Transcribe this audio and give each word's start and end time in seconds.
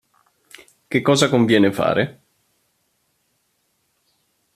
Che 0.87 1.01
cosa 1.03 1.29
conviene 1.29 1.71
fare? 1.71 2.21